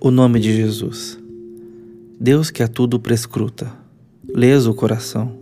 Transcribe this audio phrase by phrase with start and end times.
[0.00, 1.18] O nome de Jesus.
[2.20, 3.72] Deus que a tudo prescruta,
[4.32, 5.36] lês o coração,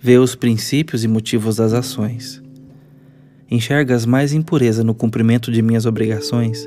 [0.00, 2.42] vê os princípios e motivos das ações.
[3.50, 6.66] Enxergas mais impureza no cumprimento de minhas obrigações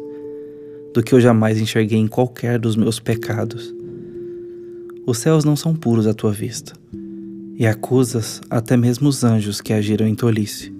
[0.93, 3.73] do que eu jamais enxerguei em qualquer dos meus pecados.
[5.03, 6.73] Os céus não são puros à tua vista,
[7.55, 10.71] e acusas até mesmo os anjos que agiram em tolice.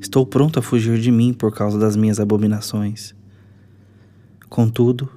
[0.00, 3.16] Estou pronto a fugir de mim por causa das minhas abominações.
[4.48, 5.08] Contudo,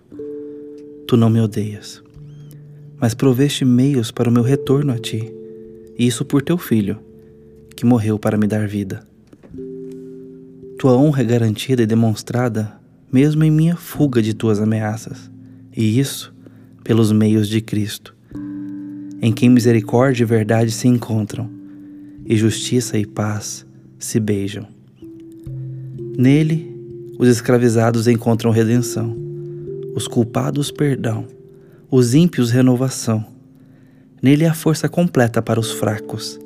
[1.08, 2.02] tu não me odeias,
[3.00, 5.32] mas proveste meios para o meu retorno a ti,
[5.98, 6.98] e isso por teu filho,
[7.76, 9.06] que morreu para me dar vida.
[10.80, 12.80] Tua honra é garantida e demonstrada
[13.12, 15.30] mesmo em minha fuga de tuas ameaças,
[15.76, 16.34] e isso
[16.84, 18.16] pelos meios de Cristo,
[19.22, 21.50] em quem misericórdia e verdade se encontram,
[22.26, 23.66] e justiça e paz
[24.00, 24.68] se beijam.
[26.18, 26.76] Nele,
[27.20, 29.25] os escravizados encontram redenção
[29.96, 31.26] os culpados perdão,
[31.90, 33.26] os ímpios renovação.
[34.22, 36.38] Nele há força completa para os fracos,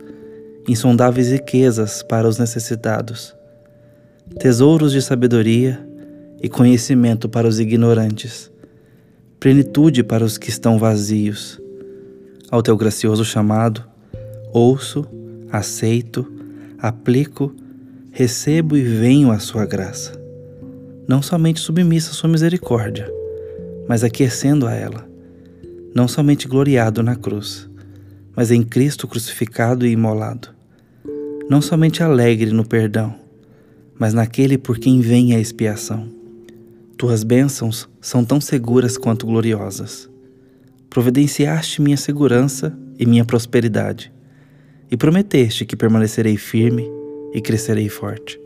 [0.67, 3.36] insondáveis riquezas para os necessitados,
[4.39, 5.83] tesouros de sabedoria
[6.39, 8.52] e conhecimento para os ignorantes,
[9.39, 11.59] plenitude para os que estão vazios.
[12.52, 13.84] Ao teu gracioso chamado,
[14.53, 15.08] ouço,
[15.52, 16.31] aceito,
[16.78, 17.52] aplico,
[18.11, 20.13] recebo e venho à sua graça.
[21.08, 23.11] Não somente submissa à sua misericórdia,
[23.89, 25.09] mas aquecendo a ela,
[25.95, 27.67] não somente gloriado na cruz,
[28.35, 30.49] mas em Cristo crucificado e imolado,
[31.49, 33.15] não somente alegre no perdão,
[33.97, 36.07] mas naquele por quem vem a expiação.
[36.95, 40.07] Tuas bênçãos são tão seguras quanto gloriosas.
[40.87, 44.13] Providenciaste minha segurança e minha prosperidade,
[44.91, 46.87] e prometeste que permanecerei firme
[47.33, 48.39] e crescerei forte.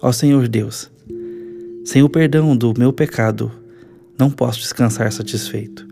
[0.00, 0.90] Ó Senhor Deus,
[1.84, 3.52] sem o perdão do meu pecado,
[4.18, 5.86] não posso descansar satisfeito.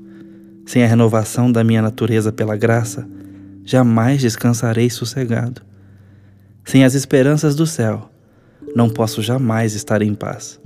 [0.66, 3.06] Sem a renovação da minha natureza pela graça,
[3.64, 5.62] jamais descansarei sossegado.
[6.64, 8.10] Sem as esperanças do céu,
[8.74, 10.60] não posso jamais estar em paz.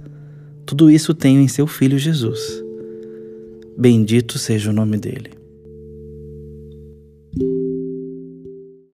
[0.64, 2.62] Tudo isso tenho em seu Filho Jesus.
[3.76, 5.37] Bendito seja o nome dele.